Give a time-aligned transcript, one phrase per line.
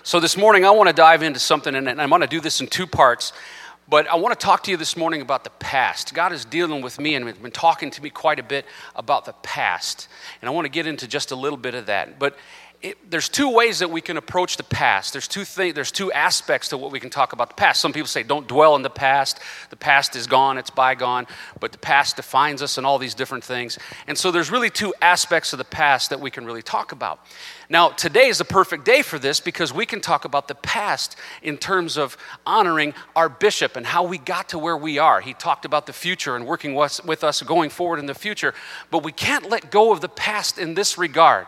[0.05, 2.61] So, this morning, I want to dive into something, and I'm going to do this
[2.61, 3.33] in two parts.
[3.91, 6.15] But I want to talk to you this morning about the past.
[6.15, 9.25] God is dealing with me and has been talking to me quite a bit about
[9.25, 10.07] the past.
[10.41, 12.17] And I want to get into just a little bit of that.
[12.17, 12.37] But
[12.83, 15.13] it, there's two ways that we can approach the past.
[15.13, 17.81] There's two things, there's two aspects to what we can talk about the past.
[17.81, 19.41] Some people say don't dwell in the past.
[19.71, 21.27] The past is gone, it's bygone,
[21.59, 23.77] but the past defines us and all these different things.
[24.07, 27.21] And so there's really two aspects of the past that we can really talk about.
[27.73, 31.15] Now, today is a perfect day for this because we can talk about the past
[31.41, 35.21] in terms of honoring our bishop and how we got to where we are.
[35.21, 38.55] He talked about the future and working with us going forward in the future,
[38.91, 41.47] but we can't let go of the past in this regard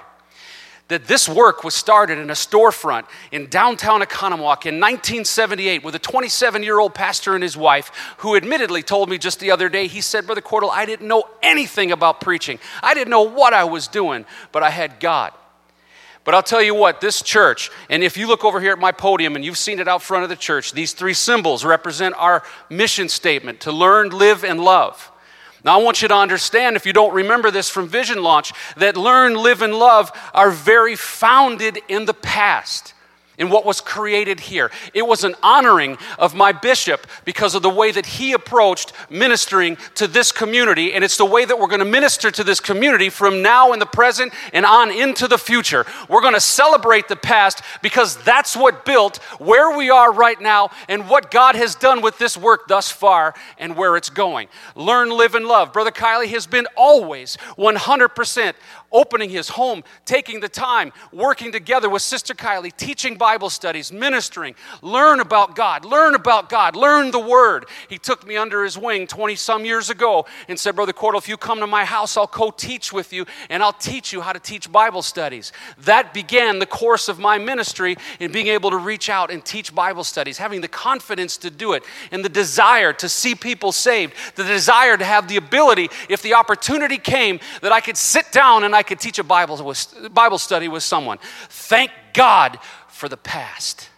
[0.87, 5.99] that this work was started in a storefront in downtown Oconomowoc in 1978 with a
[5.99, 9.89] 27 year old pastor and his wife who admittedly told me just the other day,
[9.89, 12.61] he said, Brother Cordle, I didn't know anything about preaching.
[12.81, 15.33] I didn't know what I was doing, but I had God.
[16.25, 18.93] But I'll tell you what, this church, and if you look over here at my
[18.93, 22.45] podium and you've seen it out front of the church, these three symbols represent our
[22.71, 25.11] mission statement to learn, live, and love.
[25.65, 28.97] Now, I want you to understand, if you don't remember this from Vision Launch, that
[28.97, 32.95] learn, live, and love are very founded in the past
[33.39, 34.71] in what was created here.
[34.95, 39.77] It was an honoring of my bishop because of the way that he approached ministering
[39.95, 43.09] to this community, and it's the way that we're going to minister to this community
[43.09, 45.87] from now in the present and on into the future.
[46.09, 50.71] We're going to celebrate the past because that's what built where we are right now
[50.89, 54.49] and what God has done with this work thus far and where it's going.
[54.77, 55.73] Learn, live, and love.
[55.73, 58.55] Brother Kylie has been always 100%
[58.93, 64.55] opening his home, taking the time, working together with Sister Kylie, teaching Bible studies, ministering,
[64.83, 67.67] learn about God, learn about God, learn the Word.
[67.89, 71.29] He took me under his wing 20 some years ago and said, Brother Cordle, if
[71.29, 74.33] you come to my house, I'll co teach with you and I'll teach you how
[74.33, 75.53] to teach Bible studies.
[75.79, 79.75] That began the course of my ministry in being able to reach out and teach
[79.75, 84.15] Bible studies, having the confidence to do it and the desire to see people saved,
[84.37, 88.65] the desire to have the ability, if the opportunity came, that I could sit down
[88.65, 89.77] and I I could teach a Bible,
[90.11, 91.19] Bible study with someone.
[91.49, 93.89] Thank God for the past.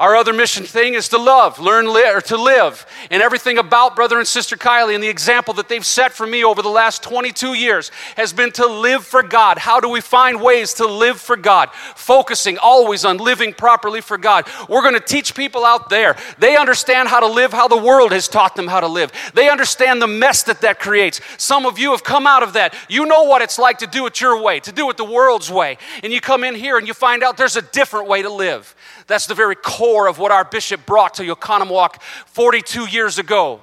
[0.00, 2.86] Our other mission thing is to love, learn li- or to live.
[3.10, 6.42] And everything about brother and sister Kylie and the example that they've set for me
[6.42, 9.58] over the last 22 years has been to live for God.
[9.58, 11.68] How do we find ways to live for God?
[11.96, 14.48] Focusing always on living properly for God.
[14.70, 16.16] We're going to teach people out there.
[16.38, 19.12] They understand how to live how the world has taught them how to live.
[19.34, 21.20] They understand the mess that that creates.
[21.36, 22.74] Some of you have come out of that.
[22.88, 25.50] You know what it's like to do it your way, to do it the world's
[25.50, 25.76] way.
[26.02, 28.74] And you come in here and you find out there's a different way to live.
[29.10, 33.60] That's the very core of what our bishop brought to Oconomowoc 42 years ago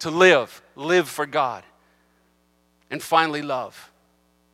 [0.00, 1.64] to live, live for God.
[2.90, 3.90] And finally, love.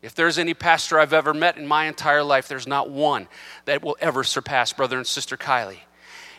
[0.00, 3.26] If there's any pastor I've ever met in my entire life, there's not one
[3.64, 5.80] that will ever surpass brother and sister Kylie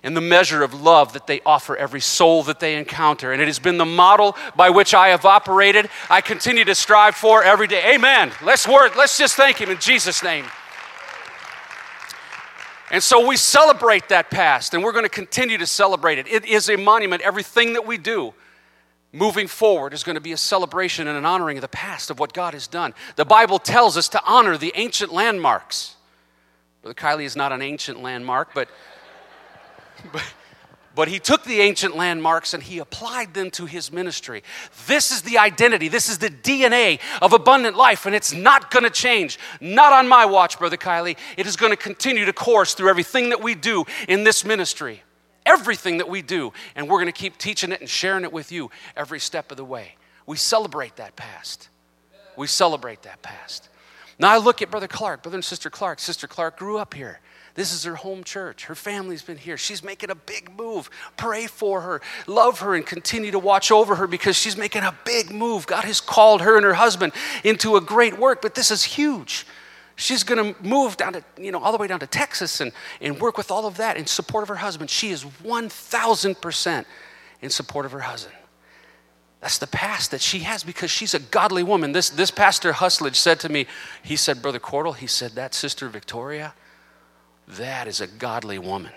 [0.02, 3.34] in the measure of love that they offer every soul that they encounter.
[3.34, 5.90] And it has been the model by which I have operated.
[6.10, 7.96] I continue to strive for every day.
[7.96, 8.32] Amen.
[8.42, 8.96] Let's work.
[8.96, 10.46] Let's just thank him in Jesus' name.
[12.94, 16.28] And so we celebrate that past, and we're going to continue to celebrate it.
[16.28, 17.24] It is a monument.
[17.24, 18.36] Everything that we do
[19.12, 22.20] moving forward is going to be a celebration and an honoring of the past of
[22.20, 22.94] what God has done.
[23.16, 25.96] The Bible tells us to honor the ancient landmarks.
[26.84, 28.70] Brother Kylie is not an ancient landmark, but,
[30.12, 30.24] but
[30.96, 34.44] but he took the ancient landmarks and he applied them to his ministry.
[34.88, 38.84] This is the identity, this is the DNA of abundant life, and it's not going
[38.84, 39.40] to change.
[39.60, 41.18] Not on my watch, Brother Kylie.
[41.38, 45.04] It is going to continue to course through everything that we do in this ministry.
[45.46, 48.52] Everything that we do, and we're going to keep teaching it and sharing it with
[48.52, 49.96] you every step of the way.
[50.26, 51.68] We celebrate that past.
[52.38, 53.68] We celebrate that past.
[54.18, 56.00] Now I look at Brother Clark, Brother and Sister Clark.
[56.00, 57.20] Sister Clark grew up here.
[57.56, 58.66] This is her home church.
[58.66, 59.58] Her family's been here.
[59.58, 60.90] She's making a big move.
[61.18, 64.96] Pray for her, love her, and continue to watch over her because she's making a
[65.06, 65.68] big move.
[65.68, 67.14] God has called her and her husband
[67.44, 69.46] into a great work, but this is huge.
[69.96, 72.72] She's going to move down to, you know, all the way down to Texas and,
[73.00, 74.90] and work with all of that in support of her husband.
[74.90, 76.86] She is 1,000%
[77.42, 78.36] in support of her husband.
[79.42, 81.92] That's the past that she has because she's a godly woman.
[81.92, 83.68] This, this pastor Husledge said to me,
[84.02, 86.56] he said, Brother Cordle, he said, that sister Victoria,
[87.48, 88.92] that is a godly woman.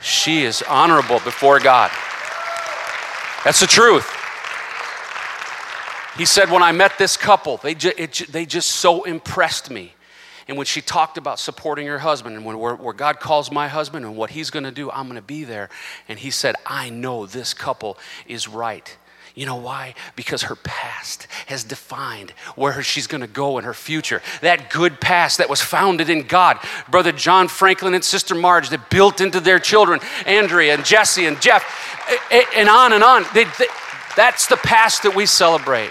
[0.00, 1.90] She is honorable before God.
[3.44, 4.10] That's the truth.
[6.16, 9.94] He said, When I met this couple, they, ju- it, they just so impressed me.
[10.46, 13.66] And when she talked about supporting her husband and when where, where God calls my
[13.68, 15.70] husband and what he's going to do, I'm going to be there.
[16.06, 18.96] And he said, I know this couple is right.
[19.34, 19.94] You know why?
[20.14, 24.22] Because her past has defined where she's going to go in her future.
[24.42, 26.58] That good past that was founded in God.
[26.88, 31.40] Brother John Franklin and Sister Marge that built into their children, Andrea and Jesse and
[31.42, 31.64] Jeff,
[32.54, 33.24] and on and on.
[33.34, 33.66] They, they,
[34.16, 35.90] that's the past that we celebrate.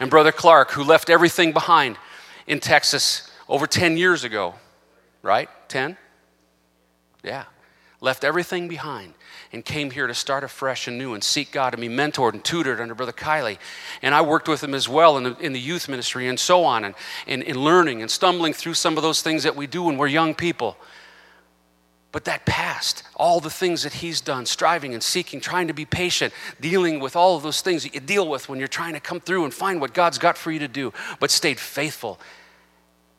[0.00, 1.98] And Brother Clark, who left everything behind
[2.46, 4.54] in Texas over 10 years ago,
[5.22, 5.50] right?
[5.68, 5.98] 10?
[7.22, 7.44] Yeah.
[8.02, 9.14] Left everything behind
[9.52, 12.44] and came here to start afresh and new and seek God and be mentored and
[12.44, 13.58] tutored under Brother Kiley.
[14.02, 16.64] And I worked with him as well in the, in the youth ministry and so
[16.64, 16.94] on, and
[17.28, 20.34] in learning and stumbling through some of those things that we do when we're young
[20.34, 20.76] people.
[22.10, 25.84] But that past, all the things that he's done, striving and seeking, trying to be
[25.84, 29.00] patient, dealing with all of those things that you deal with when you're trying to
[29.00, 32.18] come through and find what God's got for you to do, but stayed faithful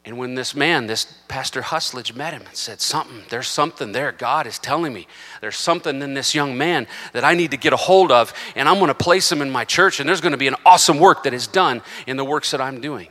[0.05, 4.11] and when this man, this Pastor Husledge, met him and said, Something, there's something there.
[4.11, 5.07] God is telling me
[5.39, 8.67] there's something in this young man that I need to get a hold of, and
[8.67, 10.99] I'm going to place him in my church, and there's going to be an awesome
[10.99, 13.07] work that is done in the works that I'm doing.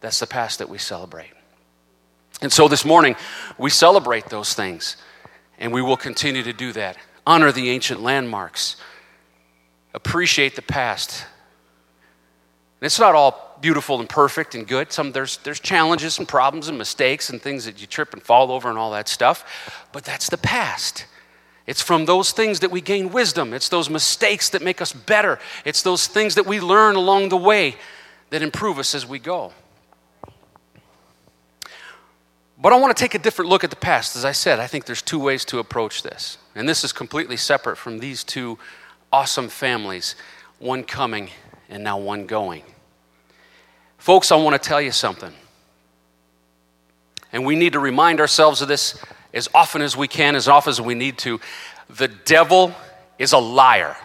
[0.00, 1.30] That's the past that we celebrate.
[2.40, 3.14] And so this morning,
[3.56, 4.96] we celebrate those things,
[5.58, 6.96] and we will continue to do that.
[7.24, 8.74] Honor the ancient landmarks,
[9.94, 11.26] appreciate the past.
[12.82, 14.90] And it's not all beautiful and perfect and good.
[14.90, 18.50] Some there's there's challenges and problems and mistakes and things that you trip and fall
[18.50, 19.86] over and all that stuff.
[19.92, 21.06] But that's the past.
[21.64, 23.54] It's from those things that we gain wisdom.
[23.54, 25.38] It's those mistakes that make us better.
[25.64, 27.76] It's those things that we learn along the way
[28.30, 29.52] that improve us as we go.
[32.58, 34.16] But I want to take a different look at the past.
[34.16, 36.36] As I said, I think there's two ways to approach this.
[36.56, 38.58] And this is completely separate from these two
[39.12, 40.16] awesome families
[40.58, 41.30] one coming
[41.72, 42.62] and now one going.
[43.96, 45.32] Folks, I want to tell you something.
[47.32, 49.02] And we need to remind ourselves of this
[49.32, 51.40] as often as we can, as often as we need to.
[51.88, 52.74] The devil
[53.18, 53.96] is a liar.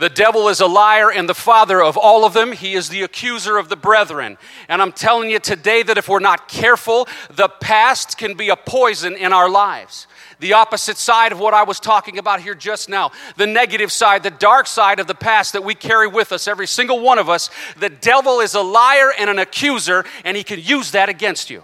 [0.00, 2.52] The devil is a liar and the father of all of them.
[2.52, 4.38] He is the accuser of the brethren.
[4.66, 8.56] And I'm telling you today that if we're not careful, the past can be a
[8.56, 10.06] poison in our lives
[10.40, 14.22] the opposite side of what I was talking about here just now the negative side,
[14.22, 17.28] the dark side of the past that we carry with us, every single one of
[17.28, 17.50] us.
[17.78, 21.62] The devil is a liar and an accuser, and he can use that against you.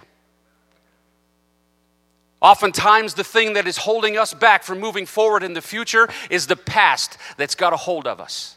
[2.40, 6.46] Oftentimes, the thing that is holding us back from moving forward in the future is
[6.46, 8.56] the past that's got a hold of us.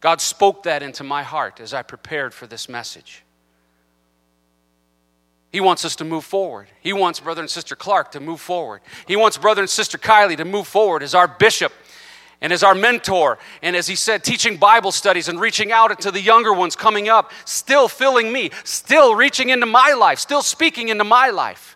[0.00, 3.24] God spoke that into my heart as I prepared for this message.
[5.50, 6.68] He wants us to move forward.
[6.80, 8.82] He wants Brother and Sister Clark to move forward.
[9.08, 11.72] He wants Brother and Sister Kylie to move forward as our bishop
[12.40, 13.38] and as our mentor.
[13.62, 17.08] And as he said, teaching Bible studies and reaching out to the younger ones coming
[17.08, 21.75] up, still filling me, still reaching into my life, still speaking into my life.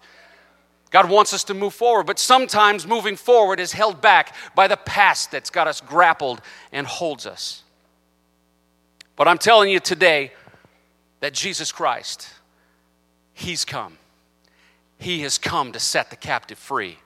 [0.90, 4.76] God wants us to move forward, but sometimes moving forward is held back by the
[4.76, 6.42] past that's got us grappled
[6.72, 7.62] and holds us.
[9.14, 10.32] But I'm telling you today
[11.20, 12.28] that Jesus Christ,
[13.32, 13.98] He's come.
[14.98, 16.98] He has come to set the captive free.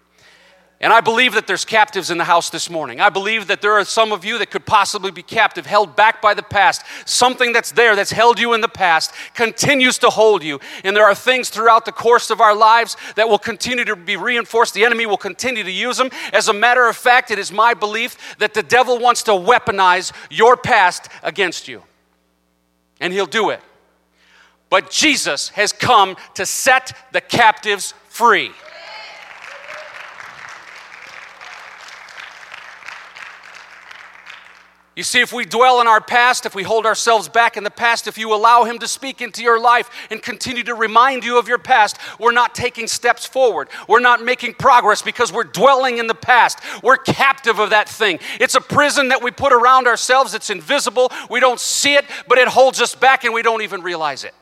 [0.85, 3.01] And I believe that there's captives in the house this morning.
[3.01, 6.21] I believe that there are some of you that could possibly be captive, held back
[6.21, 6.83] by the past.
[7.07, 10.61] Something that's there that's held you in the past continues to hold you.
[10.85, 14.19] And there are things throughout the course of our lives that will continue to be
[14.19, 14.75] reinforced.
[14.75, 16.11] The enemy will continue to use them.
[16.35, 20.13] As a matter of fact, it is my belief that the devil wants to weaponize
[20.29, 21.83] your past against you.
[23.01, 23.63] And he'll do it
[24.75, 28.51] but Jesus has come to set the captives free.
[34.97, 37.71] You see, if we dwell in our past, if we hold ourselves back in the
[37.71, 41.37] past, if you allow Him to speak into your life and continue to remind you
[41.37, 43.69] of your past, we're not taking steps forward.
[43.89, 46.61] We're not making progress because we're dwelling in the past.
[46.83, 48.21] We're captive of that thing.
[48.39, 51.11] It's a prison that we put around ourselves, it's invisible.
[51.29, 54.35] We don't see it, but it holds us back and we don't even realize it.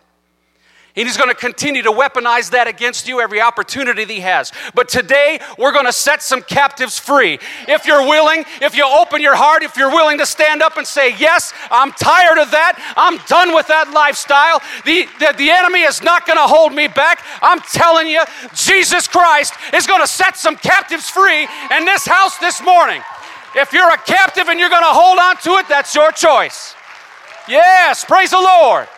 [0.94, 4.52] And he's going to continue to weaponize that against you every opportunity that he has.
[4.74, 7.38] But today, we're going to set some captives free.
[7.66, 10.86] If you're willing, if you open your heart, if you're willing to stand up and
[10.86, 12.76] say, Yes, I'm tired of that.
[12.94, 14.60] I'm done with that lifestyle.
[14.84, 17.24] The, the, the enemy is not going to hold me back.
[17.40, 18.22] I'm telling you,
[18.54, 23.00] Jesus Christ is going to set some captives free in this house this morning.
[23.56, 26.74] If you're a captive and you're going to hold on to it, that's your choice.
[27.48, 28.88] Yes, praise the Lord.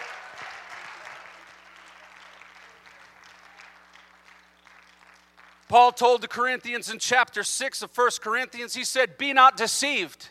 [5.75, 10.29] Paul told the Corinthians in chapter 6 of 1 Corinthians, he said, Be not deceived.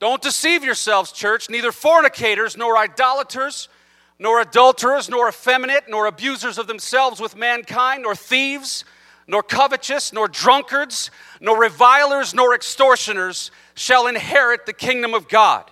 [0.00, 1.48] Don't deceive yourselves, church.
[1.48, 3.70] Neither fornicators, nor idolaters,
[4.18, 8.84] nor adulterers, nor effeminate, nor abusers of themselves with mankind, nor thieves,
[9.26, 11.10] nor covetous, nor drunkards,
[11.40, 15.70] nor revilers, nor extortioners shall inherit the kingdom of God.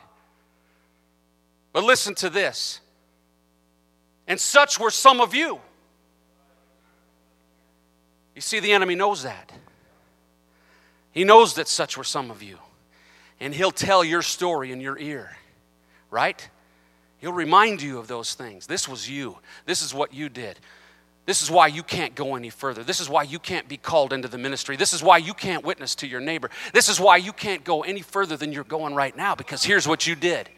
[1.75, 2.81] But listen to this.
[4.27, 5.61] And such were some of you.
[8.35, 9.53] You see, the enemy knows that.
[11.13, 12.59] He knows that such were some of you.
[13.41, 15.37] And he'll tell your story in your ear,
[16.11, 16.49] right?
[17.19, 18.67] He'll remind you of those things.
[18.67, 19.39] This was you.
[19.67, 20.59] This is what you did.
[21.27, 22.85] This is why you can't go any further.
[22.85, 24.77] This is why you can't be called into the ministry.
[24.77, 26.51] This is why you can't witness to your neighbor.
[26.73, 29.89] This is why you can't go any further than you're going right now because here's
[29.89, 30.51] what you did.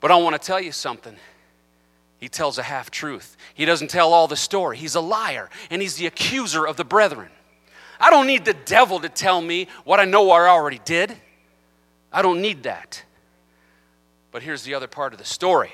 [0.00, 1.16] But I want to tell you something.
[2.24, 3.36] He tells a half truth.
[3.52, 4.78] He doesn't tell all the story.
[4.78, 7.28] He's a liar and he's the accuser of the brethren.
[8.00, 11.14] I don't need the devil to tell me what I know I already did.
[12.10, 13.04] I don't need that.
[14.32, 15.70] But here's the other part of the story.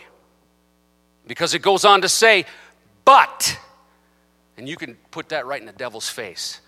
[1.24, 2.46] Because it goes on to say,
[3.04, 3.56] but
[4.56, 6.60] and you can put that right in the devil's face.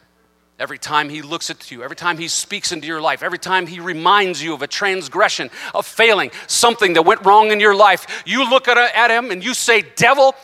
[0.58, 3.66] Every time he looks at you, every time he speaks into your life, every time
[3.66, 8.22] he reminds you of a transgression, of failing, something that went wrong in your life,
[8.26, 10.34] you look at, at him and you say, Devil,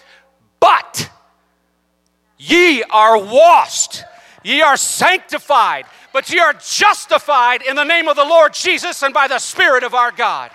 [0.60, 1.10] but
[2.38, 4.04] ye are washed,
[4.42, 9.14] ye are sanctified, but ye are justified in the name of the Lord Jesus and
[9.14, 10.50] by the Spirit of our God.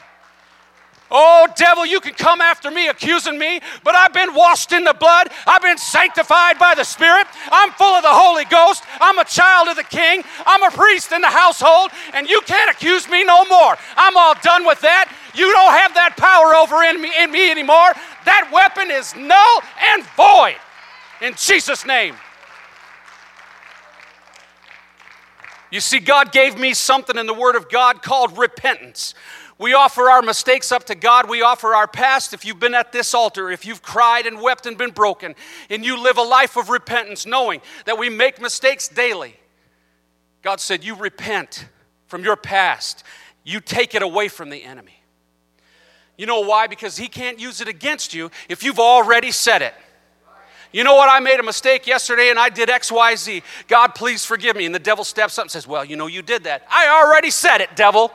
[1.12, 4.94] Oh, devil, you can come after me accusing me, but I've been washed in the
[4.94, 5.30] blood.
[5.46, 7.28] I've been sanctified by the Spirit.
[7.52, 8.84] I'm full of the Holy Ghost.
[9.00, 10.24] I'm a child of the King.
[10.46, 13.78] I'm a priest in the household, and you can't accuse me no more.
[13.96, 15.14] I'm all done with that.
[15.36, 17.94] You don't have that power over in me, in me anymore.
[18.26, 19.62] That weapon is null
[19.94, 20.58] and void.
[21.22, 22.16] In Jesus' name.
[25.72, 29.16] You see, God gave me something in the Word of God called repentance.
[29.64, 31.30] We offer our mistakes up to God.
[31.30, 32.34] We offer our past.
[32.34, 35.36] If you've been at this altar, if you've cried and wept and been broken,
[35.70, 39.38] and you live a life of repentance, knowing that we make mistakes daily,
[40.42, 41.70] God said, You repent
[42.08, 43.06] from your past,
[43.46, 45.02] you take it away from the enemy.
[46.18, 46.68] You know why?
[46.68, 49.74] Because he can't use it against you if you've already said it.
[50.74, 51.10] You know what?
[51.10, 53.42] I made a mistake yesterday and I did XYZ.
[53.70, 54.66] God, please forgive me.
[54.66, 56.68] And the devil steps up and says, Well, you know, you did that.
[56.70, 58.12] I already said it, devil.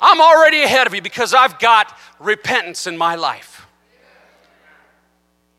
[0.00, 3.66] I'm already ahead of you because I've got repentance in my life.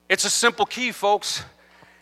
[0.07, 1.43] It's a simple key, folks.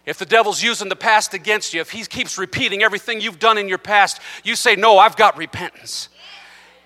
[0.06, 3.58] If the devil's using the past against you, if he keeps repeating everything you've done
[3.58, 6.10] in your past, you say, No, I've got repentance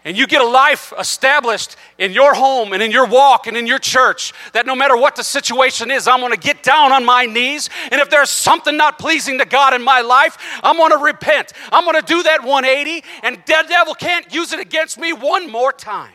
[0.03, 3.67] and you get a life established in your home and in your walk and in
[3.67, 7.05] your church that no matter what the situation is, I'm going to get down on
[7.05, 7.70] my knees.
[7.91, 11.53] And if there's something not pleasing to God in my life, I'm going to repent.
[11.72, 15.50] I'm going to do that 180, and the devil can't use it against me one
[15.51, 16.13] more time.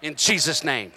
[0.00, 0.92] In Jesus' name.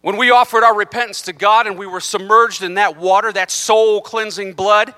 [0.00, 3.50] When we offered our repentance to God and we were submerged in that water, that
[3.50, 4.94] soul cleansing blood,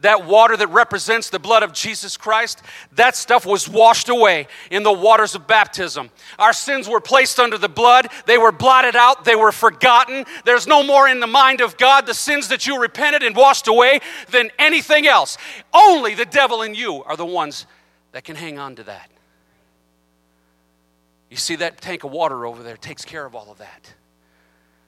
[0.00, 4.82] that water that represents the blood of Jesus Christ, that stuff was washed away in
[4.82, 6.10] the waters of baptism.
[6.38, 10.24] Our sins were placed under the blood, they were blotted out, they were forgotten.
[10.44, 13.68] There's no more in the mind of God the sins that you repented and washed
[13.68, 15.38] away than anything else.
[15.72, 17.66] Only the devil and you are the ones
[18.12, 19.10] that can hang on to that.
[21.30, 23.94] You see that tank of water over there takes care of all of that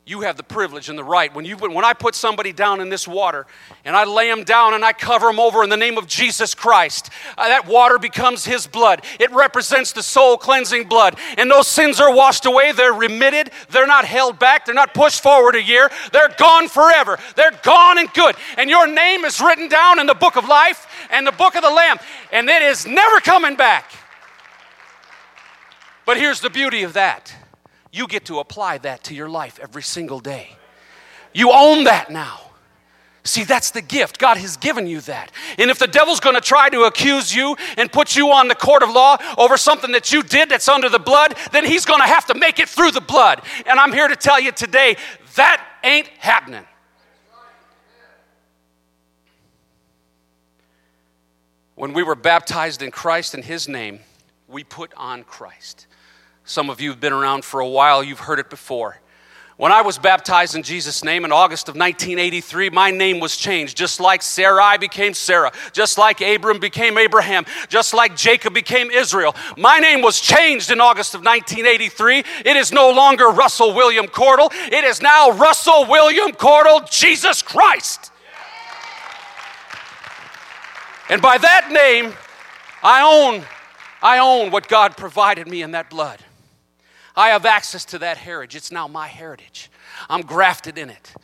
[0.09, 1.35] you have the privilege and the right.
[1.35, 3.45] When, you, when I put somebody down in this water
[3.85, 6.55] and I lay them down and I cover them over in the name of Jesus
[6.55, 9.05] Christ, uh, that water becomes His blood.
[9.19, 11.19] It represents the soul cleansing blood.
[11.37, 15.25] And those sins are washed away, they're remitted, they're not held back, they're not pushed
[15.25, 17.19] forward a year, they're gone forever.
[17.35, 18.37] They're gone and good.
[18.57, 21.63] And your name is written down in the book of life and the book of
[21.63, 21.99] the Lamb,
[22.31, 23.91] and it is never coming back.
[26.05, 27.35] But here's the beauty of that
[27.97, 30.57] you get to apply that to your life every single day.
[31.33, 32.41] You own that now.
[33.25, 34.19] See, that's the gift.
[34.19, 35.33] God has given you that.
[35.59, 38.55] And if the devil's going to try to accuse you and put you on the
[38.55, 42.01] court of law over something that you did that's under the blood, then he's going
[42.01, 43.43] to have to make it through the blood.
[43.67, 44.97] And I'm here to tell you today
[45.35, 46.65] that ain't happening.
[51.75, 54.01] When we were baptized in Christ in his name,
[54.49, 55.89] we put on Christ.
[56.49, 59.01] Some of you have been around for a while, you've heard it before.
[59.57, 63.77] When I was baptized in Jesus' name in August of 1983, my name was changed.
[63.77, 69.35] Just like Sarai became Sarah, just like Abram became Abraham, just like Jacob became Israel.
[69.57, 72.19] My name was changed in August of 1983.
[72.45, 78.13] It is no longer Russell William Cordle, it is now Russell William Cordle, Jesus Christ.
[81.09, 82.13] And by that name,
[82.85, 83.45] I own
[84.03, 86.23] I own what God provided me in that blood.
[87.17, 88.57] I have access to that heritage.
[88.57, 89.71] It's now my heritage.
[90.09, 91.15] I'm grafted in it.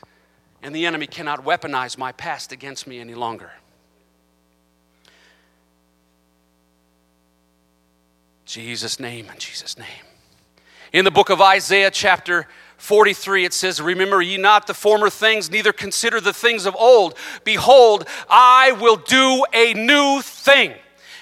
[0.62, 3.50] And the enemy cannot weaponize my past against me any longer.
[8.46, 9.86] Jesus' name, in Jesus' name.
[10.92, 12.46] In the book of Isaiah, chapter
[12.76, 17.16] 43, it says, Remember ye not the former things, neither consider the things of old.
[17.44, 20.74] Behold, I will do a new thing,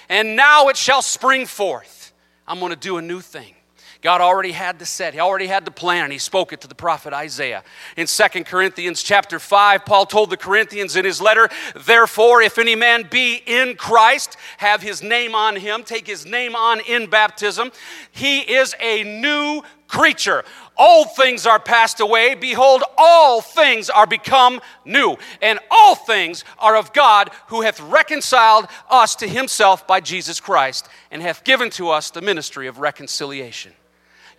[0.09, 2.11] and now it shall spring forth.
[2.47, 3.55] I'm going to do a new thing.
[4.01, 5.13] God already had the set.
[5.13, 7.63] He already had the plan, and he spoke it to the prophet Isaiah.
[7.95, 12.75] In Second Corinthians chapter 5, Paul told the Corinthians in his letter, Therefore, if any
[12.75, 17.71] man be in Christ, have his name on him, take his name on in baptism,
[18.11, 20.43] he is a new creature.
[20.79, 22.33] Old things are passed away.
[22.33, 25.15] Behold, all things are become new.
[25.43, 30.89] And all things are of God, who hath reconciled us to himself by Jesus Christ,
[31.11, 33.73] and hath given to us the ministry of reconciliation.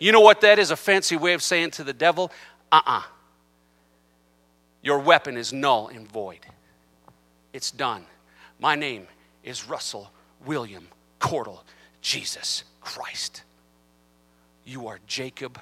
[0.02, 0.72] You know what that is?
[0.72, 2.32] A fancy way of saying to the devil,
[2.72, 2.98] uh uh-uh.
[2.98, 3.02] uh
[4.82, 6.40] Your weapon is null and void.
[7.52, 8.04] It's done.
[8.58, 9.06] My name
[9.44, 10.10] is Russell
[10.44, 10.88] William
[11.20, 11.60] Cordle
[12.00, 13.44] Jesus Christ.
[14.64, 15.60] You are Jacob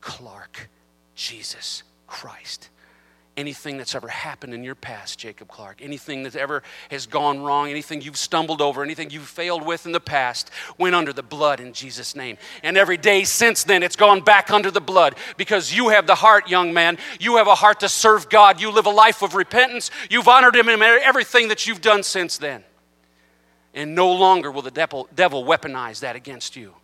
[0.00, 0.68] Clark
[1.16, 2.68] Jesus Christ
[3.36, 7.68] anything that's ever happened in your past, Jacob Clark, anything that ever has gone wrong,
[7.70, 11.60] anything you've stumbled over, anything you've failed with in the past, went under the blood
[11.60, 12.36] in Jesus' name.
[12.62, 16.14] And every day since then, it's gone back under the blood because you have the
[16.14, 16.98] heart, young man.
[17.18, 18.60] You have a heart to serve God.
[18.60, 19.90] You live a life of repentance.
[20.10, 22.64] You've honored Him in everything that you've done since then.
[23.72, 26.74] And no longer will the devil, devil weaponize that against you.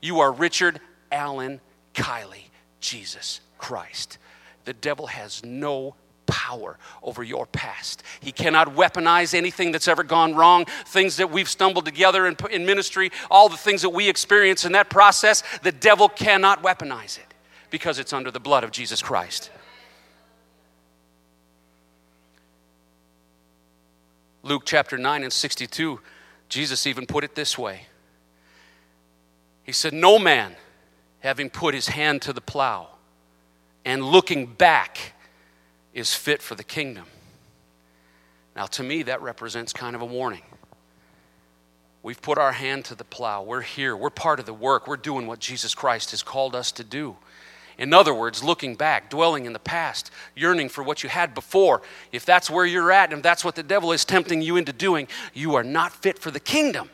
[0.00, 1.60] You are Richard Allen
[1.94, 2.50] Kiley,
[2.80, 4.18] Jesus Christ.
[4.66, 5.94] The devil has no
[6.26, 8.02] power over your past.
[8.20, 12.66] He cannot weaponize anything that's ever gone wrong, things that we've stumbled together in, in,
[12.66, 15.42] ministry, all the things that we experience in that process.
[15.62, 17.32] The devil cannot weaponize it
[17.70, 19.50] because it's under the blood of Jesus Christ.
[24.42, 26.00] Luke chapter 9 and 62,
[26.48, 27.82] Jesus even put it this way
[29.64, 30.56] He said, No man,
[31.20, 32.95] having put his hand to the plow,
[33.86, 35.14] and looking back
[35.94, 37.06] is fit for the kingdom.
[38.54, 40.42] Now, to me, that represents kind of a warning.
[42.02, 43.42] We've put our hand to the plow.
[43.42, 43.96] We're here.
[43.96, 44.86] We're part of the work.
[44.86, 47.16] We're doing what Jesus Christ has called us to do.
[47.78, 51.82] In other words, looking back, dwelling in the past, yearning for what you had before.
[52.10, 55.06] If that's where you're at and that's what the devil is tempting you into doing,
[55.32, 56.90] you are not fit for the kingdom.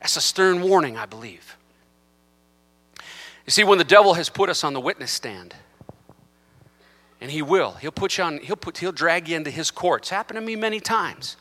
[0.00, 1.57] That's a stern warning, I believe.
[3.48, 5.54] You see, when the devil has put us on the witness stand,
[7.18, 10.02] and he will, he'll put you on, he'll put, he'll drag you into his court.
[10.02, 11.38] It's happened to me many times.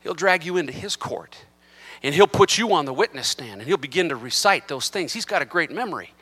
[0.00, 1.36] He'll drag you into his court,
[2.02, 5.12] and he'll put you on the witness stand, and he'll begin to recite those things.
[5.12, 6.14] He's got a great memory.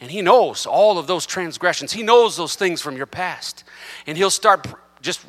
[0.00, 1.92] And he knows all of those transgressions.
[1.92, 3.64] He knows those things from your past.
[4.06, 4.66] And he'll start
[5.02, 5.20] just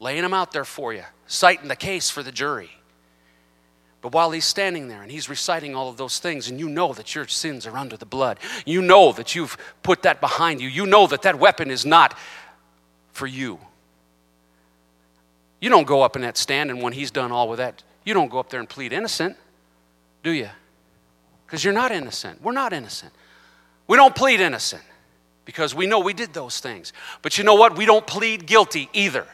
[0.00, 2.72] laying them out there for you, citing the case for the jury.
[4.04, 6.92] But while he's standing there and he's reciting all of those things, and you know
[6.92, 10.68] that your sins are under the blood, you know that you've put that behind you,
[10.68, 12.14] you know that that weapon is not
[13.12, 13.58] for you.
[15.58, 18.12] You don't go up in that stand, and when he's done all with that, you
[18.12, 19.38] don't go up there and plead innocent,
[20.22, 20.50] do you?
[21.46, 22.42] Because you're not innocent.
[22.42, 23.14] We're not innocent.
[23.86, 24.82] We don't plead innocent
[25.46, 26.92] because we know we did those things.
[27.22, 27.74] But you know what?
[27.74, 29.26] We don't plead guilty either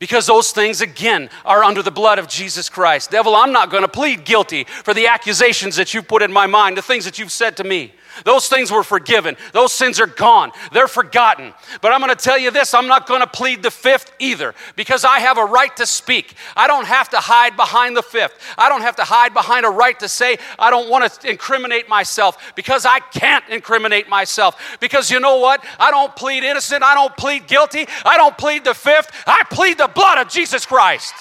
[0.00, 3.12] because those things, again, are under the blood of Jesus Christ.
[3.12, 6.48] Devil, I'm not going to plead guilty for the accusations that you put in my
[6.48, 7.92] mind, the things that you've said to me.
[8.24, 9.36] Those things were forgiven.
[9.52, 10.52] Those sins are gone.
[10.72, 11.54] They're forgotten.
[11.80, 14.54] But I'm going to tell you this I'm not going to plead the fifth either
[14.76, 16.34] because I have a right to speak.
[16.56, 18.34] I don't have to hide behind the fifth.
[18.58, 21.88] I don't have to hide behind a right to say I don't want to incriminate
[21.88, 24.78] myself because I can't incriminate myself.
[24.80, 25.64] Because you know what?
[25.78, 26.82] I don't plead innocent.
[26.82, 27.86] I don't plead guilty.
[28.04, 29.10] I don't plead the fifth.
[29.26, 31.14] I plead the blood of Jesus Christ.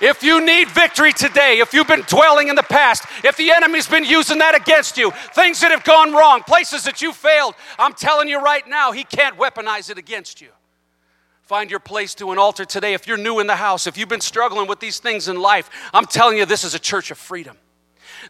[0.00, 3.86] If you need victory today, if you've been dwelling in the past, if the enemy's
[3.86, 7.92] been using that against you, things that have gone wrong, places that you failed, I'm
[7.92, 10.48] telling you right now, he can't weaponize it against you.
[11.42, 12.94] Find your place to an altar today.
[12.94, 15.68] If you're new in the house, if you've been struggling with these things in life,
[15.92, 17.56] I'm telling you, this is a church of freedom.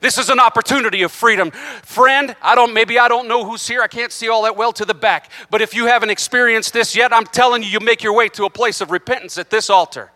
[0.01, 1.51] This is an opportunity of freedom.
[1.51, 3.83] Friend, I don't maybe I don't know who's here.
[3.83, 5.31] I can't see all that well to the back.
[5.51, 8.45] But if you haven't experienced this yet, I'm telling you you make your way to
[8.45, 10.13] a place of repentance at this altar.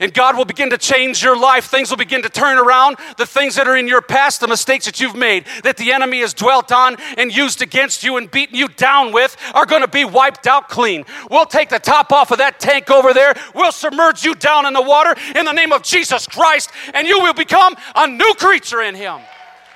[0.00, 1.66] And God will begin to change your life.
[1.66, 2.96] Things will begin to turn around.
[3.18, 6.20] The things that are in your past, the mistakes that you've made, that the enemy
[6.20, 9.88] has dwelt on and used against you and beaten you down with, are going to
[9.88, 11.04] be wiped out clean.
[11.30, 13.34] We'll take the top off of that tank over there.
[13.54, 17.20] We'll submerge you down in the water in the name of Jesus Christ, and you
[17.20, 19.20] will become a new creature in Him.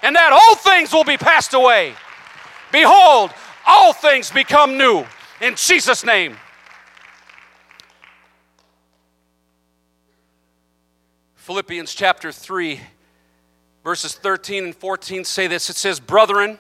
[0.03, 1.95] And that old things will be passed away.
[2.73, 3.31] Behold,
[3.67, 5.05] all things become new
[5.41, 6.37] in Jesus' name.
[11.47, 12.81] Philippians chapter 3,
[13.85, 16.59] verses 13 and 14 say this it says, Brethren,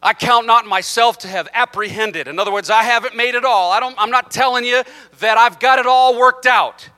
[0.00, 2.28] I count not myself to have apprehended.
[2.28, 3.72] In other words, I haven't made it all.
[3.72, 4.84] I don't, I'm not telling you
[5.18, 6.88] that I've got it all worked out.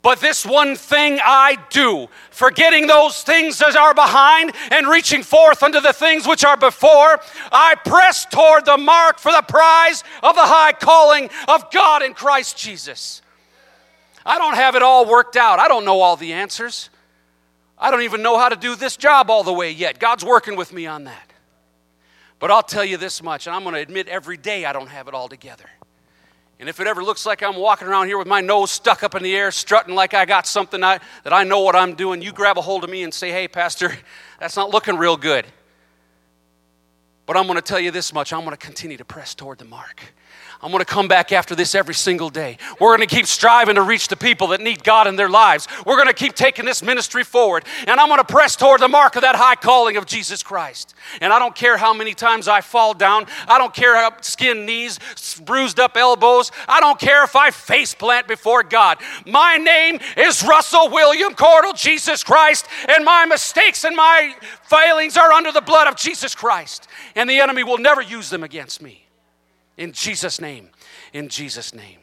[0.00, 5.62] But this one thing I do, forgetting those things that are behind and reaching forth
[5.62, 7.20] unto the things which are before,
[7.52, 12.14] I press toward the mark for the prize of the high calling of God in
[12.14, 13.20] Christ Jesus.
[14.24, 15.58] I don't have it all worked out.
[15.58, 16.90] I don't know all the answers.
[17.78, 19.98] I don't even know how to do this job all the way yet.
[19.98, 21.32] God's working with me on that.
[22.38, 24.88] But I'll tell you this much, and I'm going to admit every day I don't
[24.88, 25.68] have it all together.
[26.58, 29.16] And if it ever looks like I'm walking around here with my nose stuck up
[29.16, 32.22] in the air, strutting like I got something I, that I know what I'm doing,
[32.22, 33.96] you grab a hold of me and say, hey, Pastor,
[34.38, 35.44] that's not looking real good.
[37.26, 39.58] But I'm going to tell you this much I'm going to continue to press toward
[39.58, 40.02] the mark.
[40.62, 42.56] I'm going to come back after this every single day.
[42.78, 45.66] We're going to keep striving to reach the people that need God in their lives.
[45.84, 47.64] We're going to keep taking this ministry forward.
[47.88, 50.94] And I'm going to press toward the mark of that high calling of Jesus Christ.
[51.20, 53.26] And I don't care how many times I fall down.
[53.48, 55.00] I don't care how skin knees,
[55.44, 56.52] bruised up elbows.
[56.68, 58.98] I don't care if I face plant before God.
[59.26, 62.68] My name is Russell William Cordle, Jesus Christ.
[62.88, 66.86] And my mistakes and my failings are under the blood of Jesus Christ.
[67.16, 69.01] And the enemy will never use them against me.
[69.82, 70.68] In Jesus' name.
[71.12, 71.98] In Jesus' name.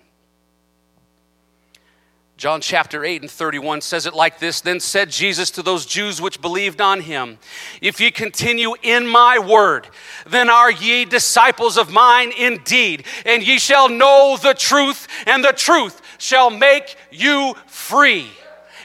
[2.36, 6.22] John chapter 8 and 31 says it like this Then said Jesus to those Jews
[6.22, 7.38] which believed on him,
[7.82, 9.88] If ye continue in my word,
[10.28, 15.54] then are ye disciples of mine indeed, and ye shall know the truth, and the
[15.54, 18.30] truth shall make you free.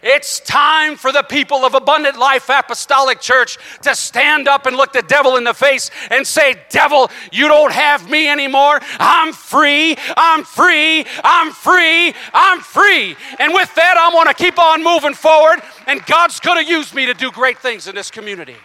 [0.07, 4.93] It's time for the people of Abundant Life Apostolic Church to stand up and look
[4.93, 8.81] the devil in the face and say, Devil, you don't have me anymore.
[9.01, 9.97] I'm free.
[10.15, 11.07] I'm free.
[11.25, 12.13] I'm free.
[12.35, 13.17] I'm free.
[13.39, 16.93] And with that, I want to keep on moving forward, and God's going to use
[16.93, 18.57] me to do great things in this community.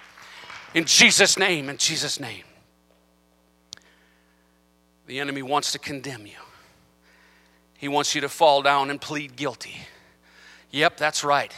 [0.73, 2.43] In Jesus' name, in Jesus' name.
[5.08, 6.34] The enemy wants to condemn you.
[7.78, 9.78] He wants you to fall down and plead guilty.
[10.72, 11.54] Yep, that's right.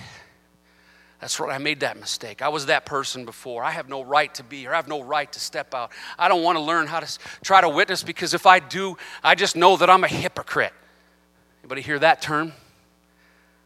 [1.19, 1.53] That's right.
[1.53, 2.41] I made that mistake.
[2.41, 3.63] I was that person before.
[3.63, 4.73] I have no right to be here.
[4.73, 5.91] I have no right to step out.
[6.17, 9.35] I don't want to learn how to try to witness because if I do, I
[9.35, 10.73] just know that I'm a hypocrite.
[11.61, 12.53] Anybody hear that term?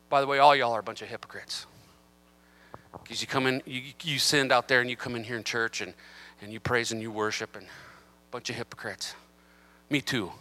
[0.10, 1.66] By the way, all y'all are a bunch of hypocrites.
[3.04, 5.44] Because you come in, you, you send out there and you come in here in
[5.44, 5.94] church and,
[6.42, 9.16] and you praise and you worship and a bunch of hypocrites.
[9.90, 10.32] Me too.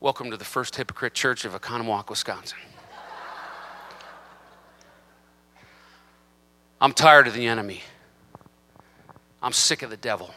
[0.00, 2.58] Welcome to the first hypocrite church of Oconomowoc, Wisconsin.
[6.80, 7.82] I'm tired of the enemy.
[9.42, 10.34] I'm sick of the devil.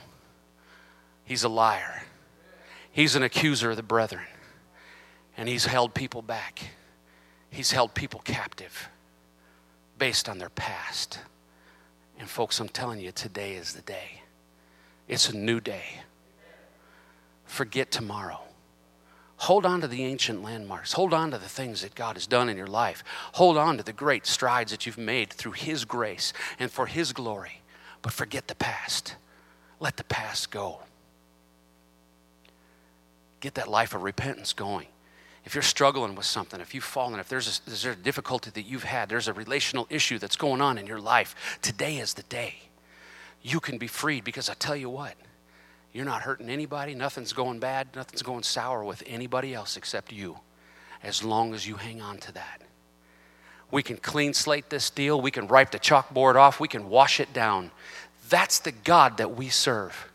[1.26, 2.04] He's a liar.
[2.92, 4.26] He's an accuser of the brethren.
[5.38, 6.62] And he's held people back.
[7.50, 8.90] He's held people captive
[9.98, 11.20] based on their past.
[12.20, 14.22] And, folks, I'm telling you, today is the day.
[15.08, 16.02] It's a new day.
[17.46, 18.42] Forget tomorrow.
[19.40, 20.92] Hold on to the ancient landmarks.
[20.94, 23.06] Hold on to the things that God has done in your life.
[23.34, 27.14] Hold on to the great strides that you've made through His grace and for His
[27.14, 27.62] glory.
[28.02, 29.16] But forget the past.
[29.80, 30.80] Let the past go.
[33.40, 34.88] Get that life of repentance going.
[35.46, 38.84] If you're struggling with something, if you've fallen, if there's a, a difficulty that you've
[38.84, 42.56] had, there's a relational issue that's going on in your life, today is the day.
[43.42, 45.16] You can be freed because I tell you what,
[45.94, 46.94] you're not hurting anybody.
[46.96, 47.88] Nothing's going bad.
[47.96, 50.40] Nothing's going sour with anybody else except you,
[51.04, 52.62] as long as you hang on to that.
[53.72, 55.22] We can clean slate this deal.
[55.22, 56.60] We can wipe the chalkboard off.
[56.60, 57.72] We can wash it down.
[58.30, 60.10] That's the God that we serve.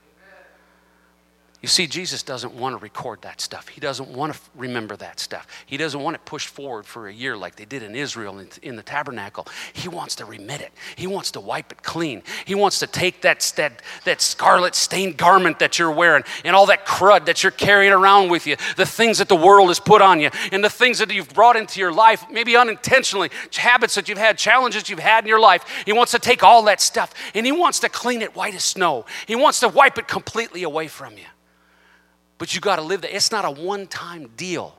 [1.65, 3.69] You see, Jesus doesn't want to record that stuff.
[3.69, 5.47] He doesn't want to remember that stuff.
[5.65, 8.77] He doesn't want it pushed forward for a year like they did in Israel in
[8.77, 9.47] the tabernacle.
[9.73, 10.73] He wants to remit it.
[10.95, 12.23] He wants to wipe it clean.
[12.45, 16.67] He wants to take that, that, that scarlet stained garment that you're wearing and all
[16.67, 20.03] that crud that you're carrying around with you, the things that the world has put
[20.03, 24.07] on you, and the things that you've brought into your life, maybe unintentionally, habits that
[24.07, 25.65] you've had, challenges you've had in your life.
[25.87, 28.65] He wants to take all that stuff and he wants to clean it white as
[28.65, 29.07] snow.
[29.25, 31.25] He wants to wipe it completely away from you.
[32.39, 33.15] But you got to live that.
[33.15, 34.77] It's not a one time deal.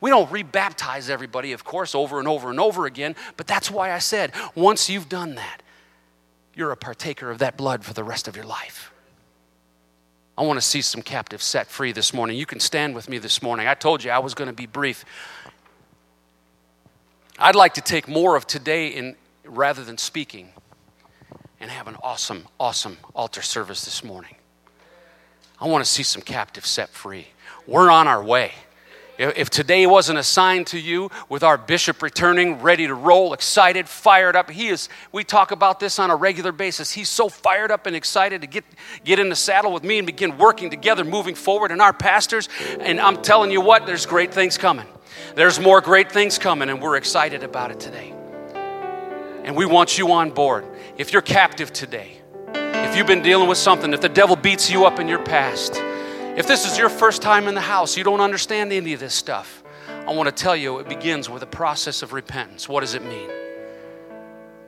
[0.00, 3.92] We don't rebaptize everybody, of course, over and over and over again, but that's why
[3.92, 5.62] I said once you've done that,
[6.54, 8.92] you're a partaker of that blood for the rest of your life.
[10.38, 12.38] I want to see some captives set free this morning.
[12.38, 13.66] You can stand with me this morning.
[13.66, 15.04] I told you I was going to be brief.
[17.38, 20.50] I'd like to take more of today in, rather than speaking
[21.60, 24.36] and have an awesome, awesome altar service this morning.
[25.60, 27.26] I want to see some captives set free.
[27.66, 28.52] We're on our way.
[29.18, 34.34] If today wasn't assigned to you with our bishop returning, ready to roll, excited, fired
[34.34, 36.90] up, he is, we talk about this on a regular basis.
[36.90, 38.64] He's so fired up and excited to get,
[39.04, 42.48] get in the saddle with me and begin working together, moving forward, and our pastors.
[42.80, 44.86] And I'm telling you what, there's great things coming.
[45.34, 48.14] There's more great things coming, and we're excited about it today.
[49.44, 50.64] And we want you on board.
[50.96, 52.19] If you're captive today,
[52.90, 55.74] if you've been dealing with something, if the devil beats you up in your past,
[56.36, 59.14] if this is your first time in the house, you don't understand any of this
[59.14, 59.62] stuff,
[60.08, 62.68] I want to tell you it begins with a process of repentance.
[62.68, 63.30] What does it mean?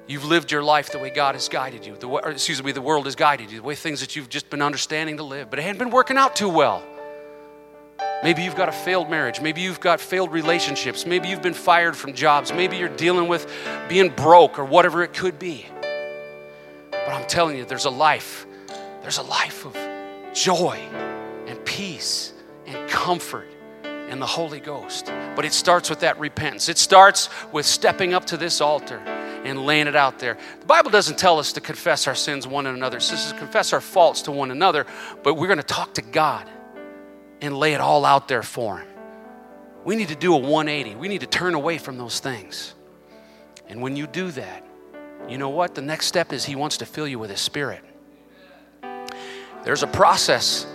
[0.06, 2.80] You've lived your life the way God has guided you, the way, excuse me, the
[2.80, 5.58] world has guided you, the way things that you've just been understanding to live, but
[5.58, 6.80] it hadn't been working out too well.
[8.22, 9.40] Maybe you've got a failed marriage.
[9.40, 11.04] Maybe you've got failed relationships.
[11.06, 12.52] Maybe you've been fired from jobs.
[12.52, 13.52] Maybe you're dealing with
[13.88, 15.66] being broke or whatever it could be.
[17.04, 18.46] But I'm telling you, there's a life.
[19.02, 19.76] There's a life of
[20.32, 20.78] joy
[21.46, 22.32] and peace
[22.66, 23.48] and comfort
[23.84, 25.06] in the Holy Ghost.
[25.34, 26.68] But it starts with that repentance.
[26.68, 30.38] It starts with stepping up to this altar and laying it out there.
[30.60, 32.98] The Bible doesn't tell us to confess our sins one another.
[32.98, 34.86] It says to confess our faults to one another,
[35.22, 36.48] but we're going to talk to God
[37.40, 38.88] and lay it all out there for Him.
[39.84, 40.94] We need to do a 180.
[40.94, 42.74] We need to turn away from those things.
[43.68, 44.64] And when you do that,
[45.28, 45.74] you know what?
[45.74, 47.84] The next step is He wants to fill you with His Spirit.
[49.64, 50.66] There's a process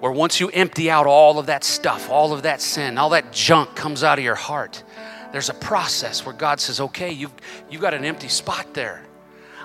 [0.00, 3.32] where once you empty out all of that stuff, all of that sin, all that
[3.32, 4.82] junk comes out of your heart,
[5.32, 7.32] there's a process where God says, okay, you've,
[7.70, 9.04] you've got an empty spot there.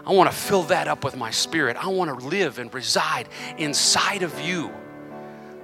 [0.06, 1.76] I want to fill that up with my spirit.
[1.76, 4.72] I want to live and reside inside of you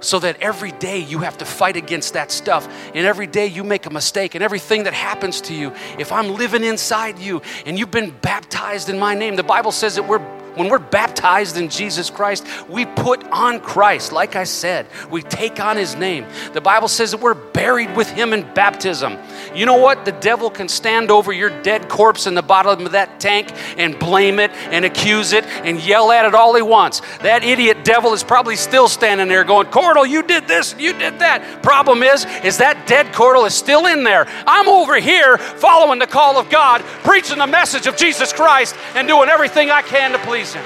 [0.04, 2.68] so that every day you have to fight against that stuff.
[2.94, 6.34] And every day you make a mistake and everything that happens to you if i'm
[6.34, 10.43] living inside you and you've been baptized in my name the bible says that we're
[10.56, 14.12] when we're baptized in Jesus Christ, we put on Christ.
[14.12, 16.26] Like I said, we take on his name.
[16.52, 19.18] The Bible says that we're buried with him in baptism.
[19.54, 20.04] You know what?
[20.04, 23.98] The devil can stand over your dead corpse in the bottom of that tank and
[23.98, 27.00] blame it and accuse it and yell at it all he wants.
[27.18, 31.18] That idiot devil is probably still standing there going, Cordle, you did this, you did
[31.18, 31.62] that.
[31.62, 34.26] Problem is, is that dead Cordle is still in there.
[34.46, 39.08] I'm over here following the call of God, preaching the message of Jesus Christ and
[39.08, 40.64] doing everything I can to please please Him.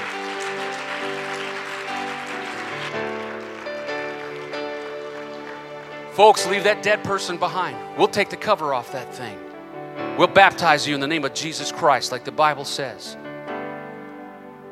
[6.11, 7.77] Folks, leave that dead person behind.
[7.97, 9.37] We'll take the cover off that thing.
[10.17, 13.15] We'll baptize you in the name of Jesus Christ, like the Bible says.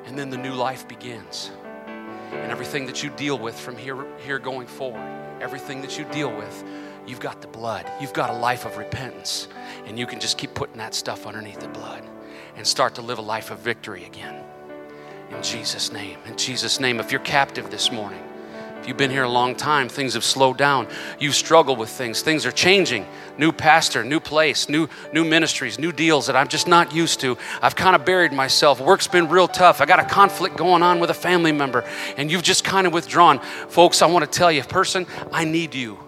[0.06, 1.52] And then the new life begins.
[2.32, 5.08] And everything that you deal with from here, here going forward,
[5.42, 6.66] everything that you deal with,
[7.06, 7.90] you've got the blood.
[8.02, 9.48] You've got a life of repentance.
[9.86, 12.04] And you can just keep putting that stuff underneath the blood
[12.58, 14.44] and start to live a life of victory again.
[15.32, 16.18] In Jesus' name.
[16.26, 17.00] In Jesus' name.
[17.00, 18.24] If you're captive this morning,
[18.80, 20.88] if you've been here a long time, things have slowed down.
[21.20, 22.22] You've struggled with things.
[22.22, 23.06] Things are changing.
[23.38, 27.38] New pastor, new place, new new ministries, new deals that I'm just not used to.
[27.62, 28.80] I've kind of buried myself.
[28.80, 29.82] Work's been real tough.
[29.82, 31.84] I got a conflict going on with a family member,
[32.16, 33.40] and you've just kind of withdrawn.
[33.68, 36.00] Folks, I want to tell you, person, I need you.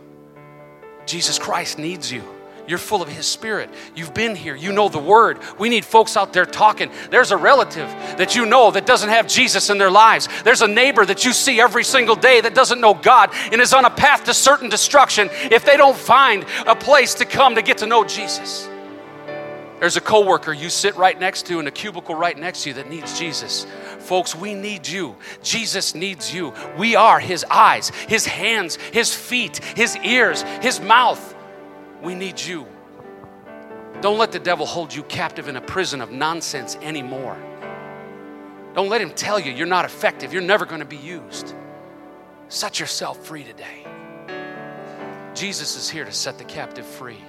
[1.05, 2.23] Jesus Christ needs you.
[2.69, 3.71] You're full of His Spirit.
[3.95, 4.55] You've been here.
[4.55, 5.39] You know the Word.
[5.57, 6.91] We need folks out there talking.
[7.09, 10.29] There's a relative that you know that doesn't have Jesus in their lives.
[10.43, 13.73] There's a neighbor that you see every single day that doesn't know God and is
[13.73, 17.63] on a path to certain destruction if they don't find a place to come to
[17.63, 18.69] get to know Jesus.
[19.79, 22.75] There's a coworker you sit right next to in a cubicle right next to you
[22.75, 23.65] that needs Jesus.
[23.97, 25.15] Folks, we need you.
[25.41, 26.53] Jesus needs you.
[26.77, 31.35] We are his eyes, his hands, his feet, his ears, his mouth.
[32.01, 32.65] We need you.
[34.01, 37.37] Don't let the devil hold you captive in a prison of nonsense anymore.
[38.73, 41.53] Don't let him tell you you're not effective, you're never going to be used.
[42.47, 43.85] Set yourself free today.
[45.35, 47.21] Jesus is here to set the captive free.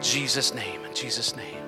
[0.00, 1.62] Jesus' name, in Jesus' name.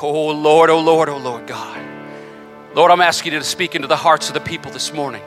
[0.00, 1.84] Oh Lord, oh Lord, oh Lord God.
[2.74, 5.22] Lord, I'm asking you to speak into the hearts of the people this morning.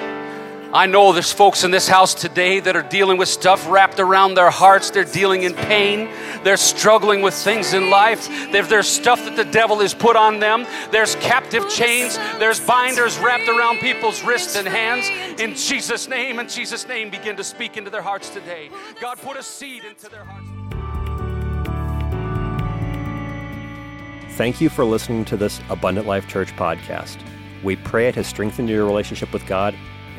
[0.74, 4.36] I know there's folks in this house today that are dealing with stuff wrapped around
[4.36, 4.90] their hearts.
[4.90, 6.10] They're dealing in pain.
[6.46, 8.30] They're struggling with things in life.
[8.54, 10.66] There's, stuff that the devil has put on them.
[10.92, 12.16] There's captive chains.
[12.40, 15.10] There's binders wrapped around people's wrists and hands.
[15.42, 18.70] In Jesus' name, in Jesus' name, begin to speak into their hearts today.
[19.02, 20.48] God, put a seed into their hearts.
[24.38, 27.18] Thank you for listening to this Abundant Life Church podcast.
[27.62, 29.76] We pray it has strengthened your relationship with God